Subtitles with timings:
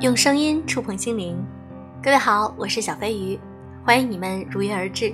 [0.00, 1.36] 用声音触碰心灵，
[2.00, 3.36] 各位好，我是小飞鱼，
[3.84, 5.12] 欢迎你们如约而至。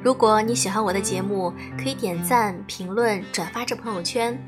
[0.00, 4.40] 如果你喜欢我的节目，可以点赞、评论、转发至朋友圈，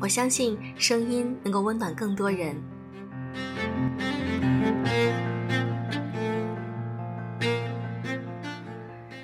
[0.00, 2.60] 我相信声音能够温暖更多人。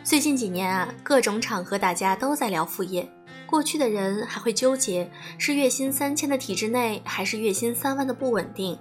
[0.05, 3.09] 最近几年啊，各种场合大家都在聊副业。
[3.47, 8.79] 过去的人还会纠结是月薪三千的体制内，还是月薪三万的不稳定。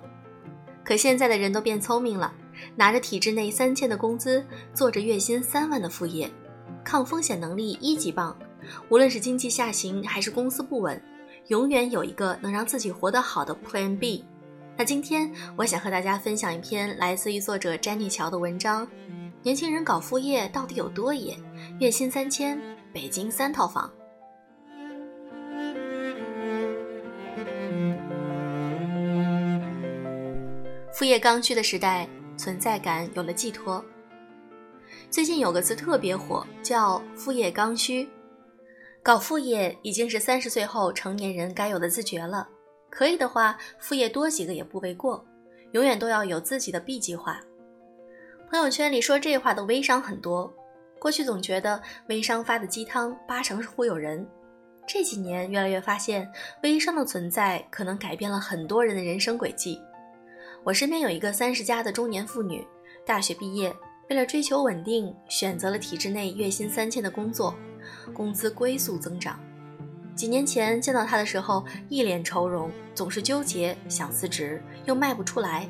[0.84, 2.34] 可现在的人都变聪明了，
[2.76, 6.30] 拿着体制内三千的工资，做着月薪三万的副业，
[6.84, 8.36] 抗风险能力一级棒。
[8.90, 11.02] 无论是经济下行还是公司不稳，
[11.48, 14.26] 永远有一个能让自己活得好的 Plan B。
[14.78, 18.88] 那今天我想和大家分享一篇来自于作者詹妮乔的文章：
[19.44, 21.38] 年轻人搞副业到底有多野？
[21.80, 22.60] 月薪三千，
[22.94, 23.92] 北京三套房。
[31.02, 32.08] 副业刚需的时代，
[32.38, 33.84] 存在感有了寄托。
[35.10, 38.08] 最近有个词特别火，叫“副业刚需”。
[39.02, 42.48] 搞副业已经是三十岁后成年人该有的自觉了。
[42.92, 45.26] 可以的话，副业多几个也不为过。
[45.72, 47.40] 永远都要有自己的 B 计划。
[48.52, 50.54] 朋友圈里说这话的微商很多。
[51.00, 54.24] 过去总觉得微商发的鸡汤八成是忽悠人。
[54.86, 59.82] 这几年越来越发现，微商的存在可能改变了很多人的人生轨迹。
[60.64, 62.66] 我身边有一个三十加的中年妇女，
[63.04, 63.76] 大学毕业，
[64.10, 67.56] 为了追求稳定，选择了体制内月薪三千的工作，
[68.14, 69.40] 工资龟速增长。
[70.16, 75.68] 几年前见到她的时候，一脸愁容，总是纠结想辞职，又卖不出来。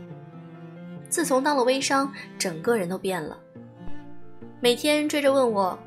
[1.08, 3.40] 自从当了微商，整个人都变了，
[4.60, 5.80] 每天追着问我，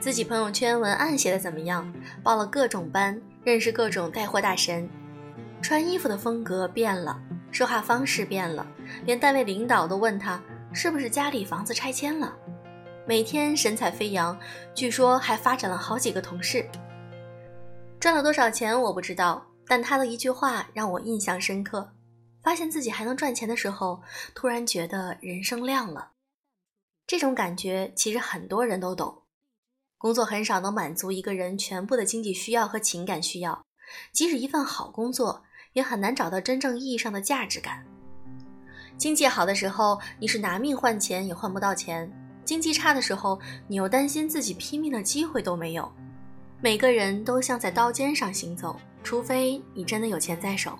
[0.00, 1.92] 自己朋友圈文案写的怎么样，
[2.22, 4.88] 报了各种班，认识各种带货大神，
[5.60, 7.20] 穿衣服的风格变了。
[7.56, 8.66] 说话方式变了，
[9.06, 10.38] 连单位领导都问他
[10.74, 12.36] 是不是家里房子拆迁了。
[13.06, 14.38] 每天神采飞扬，
[14.74, 16.68] 据说还发展了好几个同事。
[17.98, 21.90] 赚了多少钱我不知道，但他的一句话让我印象深刻。
[22.42, 24.02] 发现自己还能赚钱的时候，
[24.34, 26.10] 突然觉得人生亮了。
[27.06, 29.22] 这种感觉其实很多人都懂。
[29.96, 33.64] 工作很少能满足一个人全部的经济需要和情感需要，
[34.12, 35.45] 即使一份好工作。
[35.76, 37.84] 也很难找到真正意义上的价值感。
[38.96, 42.08] 经济好的时候，你是拿命换钱也换不到钱；
[42.46, 43.38] 经济差的时候，
[43.68, 45.92] 你又担心自己拼命的机会都没有。
[46.62, 50.78] 每个人都像在刀尖上行走，除非你真的有钱在手，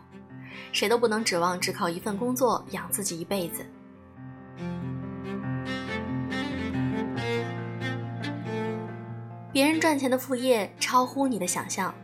[0.72, 3.66] 谁都不能指望只靠一份工作养自己一辈子。
[9.52, 11.94] 别人赚钱的副业超乎你的想象。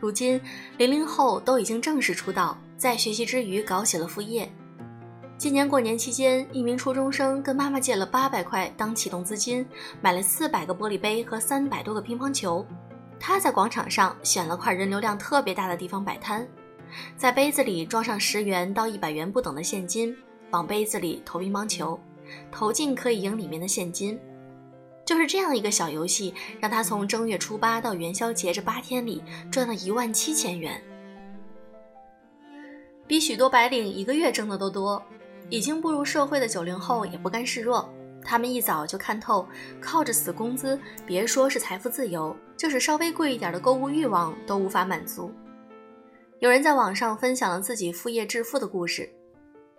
[0.00, 0.40] 如今，
[0.78, 4.50] 零零后都已经正式出道，在学习之余搞起了副业。
[5.36, 9.64] 今年过年期间，一名初中生跟妈妈借了八百块当启动资金，
[10.00, 12.66] 买了四百个玻璃杯和三百多个乒乓球。
[13.18, 16.48] 他在广场上选了块人流量特别大的地方摆摊，
[17.18, 20.16] 在杯子里装上十元到一百元不等的现金，
[20.50, 22.00] 往杯子里投乒乓球，
[22.50, 24.18] 投进可以赢里面的现金。
[25.10, 30.80] 就是这样一个小游戏，让他从正月初八到元宵节这八天里赚了一万七千元，
[33.08, 35.02] 比许多白领一个月挣的都多。
[35.48, 37.92] 已经步入社会的九零后也不甘示弱，
[38.24, 39.44] 他们一早就看透，
[39.80, 45.32] 靠着死工资，别说是财富自由，就是稍微贵一点的购物欲望都无法满足。
[46.38, 49.12] 有人在网上分享了自己副业致富的故事，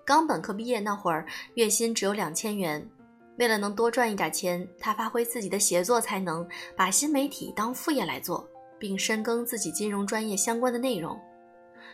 [0.03, 2.85] 刚本科毕业那会儿，月薪只有两千元。
[3.41, 8.47] 为了能多赚一点钱，他发挥自己的写作才能，把新媒体当副业来做，
[8.77, 11.19] 并深耕自己金融专业相关的内容。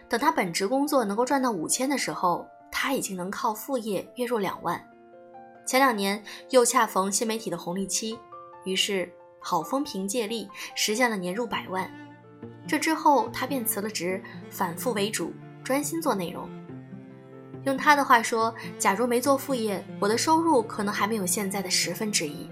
[0.09, 4.85] 等他本职工作能够赚到五千的时候，他已经能靠副业月入两万。
[5.65, 8.19] 前两年又恰逢新媒体的红利期，
[8.65, 9.09] 于是
[9.39, 11.89] 好风凭借力实现了年入百万。
[12.67, 15.31] 这之后，他便辞了职，反复为主，
[15.63, 16.49] 专心做内容。
[17.67, 22.49] 用他的话说，假如没做副业，我的收入可能还没有现在的十分之一。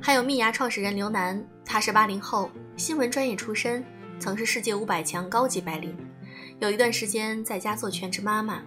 [0.00, 3.84] 还有蜜芽创始人刘楠，他是八零后，新闻专业出身，
[4.18, 5.96] 曾是世界五百强高级白领，
[6.58, 8.60] 有一段时间在家做全职妈妈。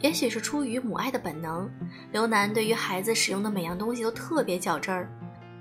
[0.00, 1.70] 也许是出于母爱的本能，
[2.10, 5.10] 刘楠对于孩子使用的每样东西都特别较真儿，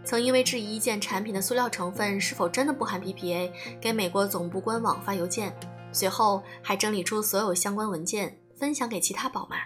[0.06, 3.52] 曾因为质疑一件产品的塑料成分是否真的不含 BPA，
[3.82, 5.54] 给美国总部官网发邮件。
[5.98, 9.58] 随后还整理出所有相关文件，分享给其他宝妈。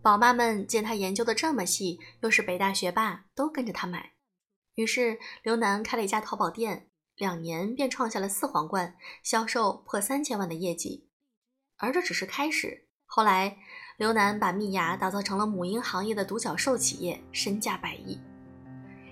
[0.00, 4.12] 宝妈们见他研究的这么细，又是北大学霸，都跟着他买。
[4.76, 11.10] 于是刘楠开了一家淘宝店，两年便创下了四皇冠，销售破三千万的业绩。
[11.76, 13.58] 而这只是开始，后来，
[13.98, 18.18] 刘楠把蜜芽打造成了母婴行业的独角兽企业，身价百亿。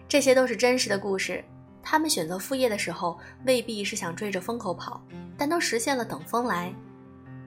[0.09, 1.44] 这些都是真实的故事。
[1.88, 5.00] 他们选择副业的时候，未必是想追着风口跑，
[5.38, 6.75] 但都实现了等风来。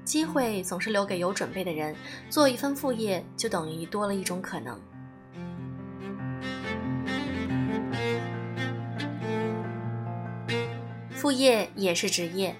[0.05, 1.93] 机会总是留给有准备的人，
[2.29, 4.79] 做一份副业就等于多了一种可能。
[11.09, 12.55] 副业也是职业，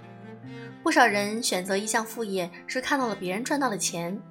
[0.84, 4.22] 不少人选择一项副业是看到了别人赚到了钱，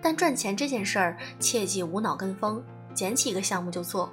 [0.00, 2.64] 但赚钱这件事儿切记无脑跟风，
[2.94, 4.10] 捡起一个项目就做。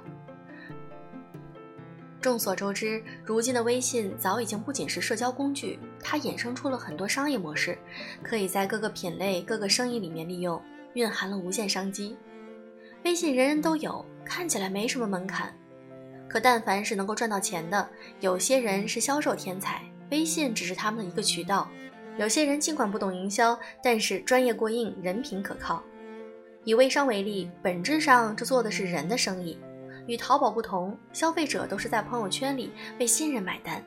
[2.24, 7.76] 众所周知，如今的微信早已经不仅是社交工具，它衍生出了很多商业模式，
[8.22, 10.58] 可以在各个品类、各个生意里面利用，
[10.94, 12.16] 蕴含了无限商机。
[13.04, 15.54] 微信人人都有，看起来没什么门槛，
[16.26, 17.86] 可但凡是能够赚到钱的，
[18.20, 21.68] 有些人是销售天才，微信只是他们的一个渠道；
[22.16, 25.82] 有些人尽管不懂营销，但是专业过硬，人品可靠。
[26.64, 29.58] 以微商为例，本质上这做的是人的生意。
[30.06, 33.84] 与淘宝不同，消费者都是在朋友圈里为新人买单。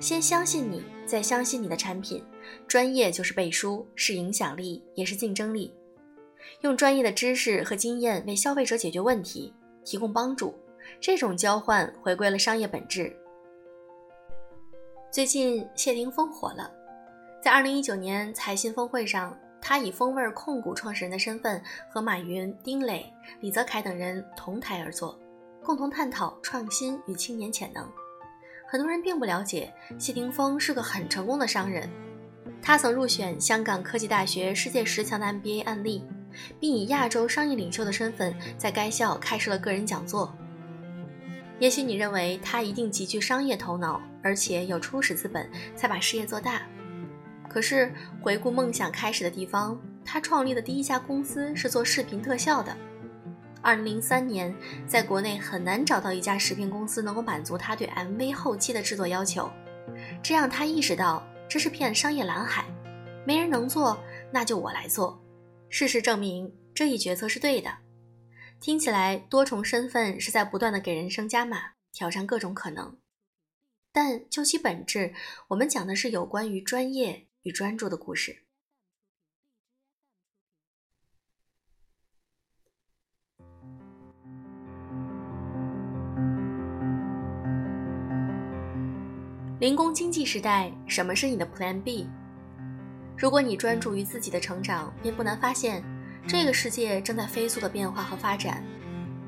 [0.00, 2.24] 先相信你，再相信你的产品。
[2.66, 5.72] 专业就是背书，是影响力，也是竞争力。
[6.62, 10.54] 用专业的知识和经验为消费者解决问题，提供帮助，
[11.00, 13.16] 这种交换回归了商业本质。
[15.12, 16.68] 最近谢霆锋火了，
[17.40, 19.38] 在二零一九年财新峰会上。
[19.62, 23.10] 他以风味控股创始人的身份和马云、丁磊、
[23.40, 25.16] 李泽楷等人同台而坐，
[25.62, 27.88] 共同探讨创新与青年潜能。
[28.66, 31.88] 很多人并不了解，谢霆锋是个很成功的商人。
[32.60, 36.04] 他曾入选香港科技大学世界十强的 MBA 案例，
[36.58, 40.34] 并以亚洲商业领袖的身份在该校开设了个人讲座。
[41.60, 46.62] 也许你认为他一定极具商业头脑，而且有初始资本，才把事业做大。
[47.52, 52.74] 可是回顾梦想开始的地方，他创立的第一家公司是做视频特效的。
[53.60, 54.52] 二零零三年，
[54.88, 59.50] 在国内很难找到一家食品公司能够满足他对 MV 后期的制作要求，
[60.22, 62.64] 这让他意识到这是片商业蓝海，
[63.26, 64.02] 没人能做，
[64.32, 65.22] 那就我来做。
[65.68, 67.70] 事实证明，这一决策是对的。
[68.60, 72.96] 听起来多重身份是在不断的给人生加码，挑战各种可能，
[73.92, 75.12] 但就其本质，
[75.48, 77.26] 我们讲的是有关于专业。
[77.42, 78.36] 与专注的故事。
[89.58, 92.08] 零工经济时代，什么是你的 Plan B？
[93.16, 95.84] 如果你专注于自己的成长，便不难发现，
[96.26, 98.64] 这个世界正在飞速的变化和发展。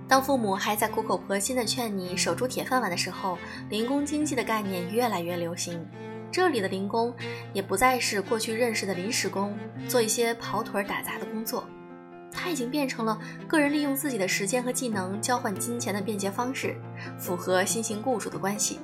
[0.08, 3.38] 当父母还在苦口婆心的劝你守住铁饭碗的时候，
[3.70, 5.86] 零工经济的概念越来越流行。
[6.34, 7.14] 这里的零工，
[7.52, 11.62] 也不再是过去认识的临时工，做一些跑腿打杂的工作。
[12.32, 13.16] 它已经变成了
[13.46, 16.74] 个人利用自己的时间和技能交换金钱的便捷方式，
[17.16, 18.80] 符合新型雇主的关系。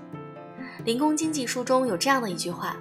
[0.85, 2.76] 零工经济书中有这样的一句话：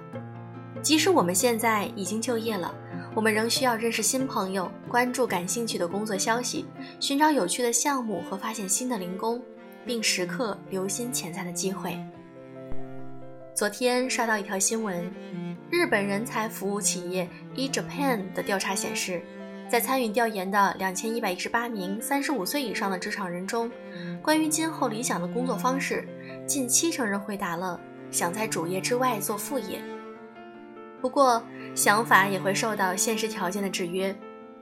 [0.80, 2.72] 即使我们现在已经就业了，
[3.12, 6.64] 我们仍需要认识新朋友，关注感兴趣的工作消息，
[7.00, 9.42] 寻找有趣的项目和发现新的零工，
[9.84, 11.98] 并时刻留心潜在的机会。
[13.60, 15.12] 昨天刷到一条新闻，
[15.70, 19.20] 日本人才服务企业 E Japan 的调查显示，
[19.68, 23.70] 在参与调研的两千一百一十八名三十五岁以上的职场人中，
[24.22, 26.08] 关于今后理想的工作方式，
[26.46, 27.78] 近七成人回答了
[28.10, 29.78] 想在主业之外做副业。
[30.98, 34.16] 不过，想法也会受到现实条件的制约，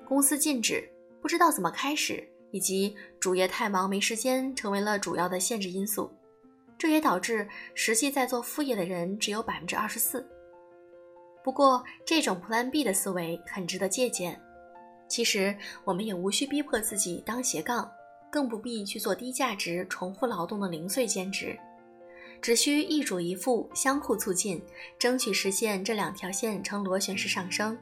[0.09, 0.83] 公司禁止、
[1.23, 6.18] 不知道怎么开始，以及主业太忙没时间，成为了主要的限制因素。
[6.79, 10.25] 这也导致实际在做副业的人只有百分之二十四。
[11.43, 14.41] 不过，这种 Plan B 的思维很值得借鉴。
[15.09, 17.91] 其实，我们也无需逼迫自己当斜杠，
[18.31, 21.59] 更不必去做低价值、重复劳动的零碎兼职，
[22.43, 24.63] 只需一主一副，相互促进，
[24.99, 27.77] 争取实现这两条线呈螺旋式上升。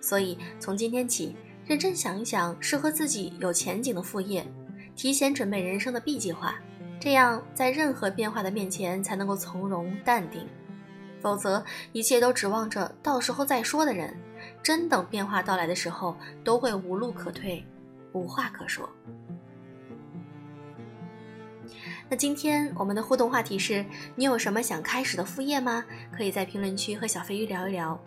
[0.00, 1.36] 所以，从今天起，
[1.66, 4.42] 认真想一想适合自己有前景的副业，
[4.96, 6.58] 提前准备人生的 B 计划。
[7.00, 10.46] 这样，在任何变化的面前才能够从容淡定，
[11.18, 14.14] 否则一切都指望着到时候再说的人，
[14.62, 16.14] 真等变化到来的时候，
[16.44, 17.64] 都会无路可退，
[18.12, 18.86] 无话可说。
[22.10, 23.82] 那今天我们的互动话题是：
[24.14, 25.82] 你有什么想开始的副业吗？
[26.12, 27.98] 可以在评论区和小飞鱼聊一聊。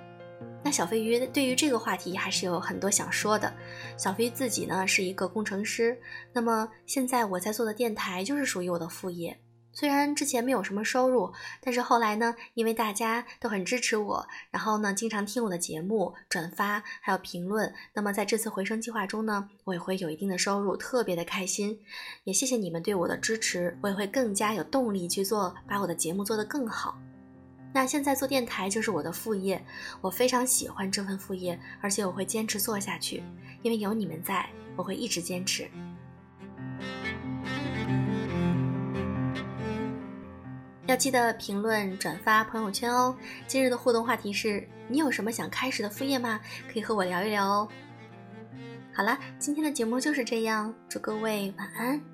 [0.63, 3.53] 那小飞鱼对于这个话题还是有很多想说的。
[3.97, 5.99] 小飞自己呢是一个工程师，
[6.31, 9.37] 那么现在我在做的电台就是属于我的副业。
[9.75, 21.79] 虽然之前没有什么收入，但是后来呢，因为大家都很支持我，然后呢，经常听我的节目、转发还有评论，那么在这次回声计划中呢，我也会有一定的收入，特别的开心。
[22.23, 26.95] 也谢谢你们对我的支持，我也会更加有动力去做，把我的节目做得更好。
[27.73, 29.59] 那现在做电台就是我的副业，
[29.99, 33.23] 我非常喜欢这份副业，而且我会坚持做下去，
[33.63, 35.67] 因为有你们在，我会一直坚持。
[40.85, 43.15] 要记得评论、转发朋友圈哦。
[43.47, 46.39] 今日的互动话题是你有什么想开始的副业吗？
[46.71, 47.67] 可以和我聊一聊哦。
[48.93, 52.12] 好了，今天的节目就是这样，祝各位晚安。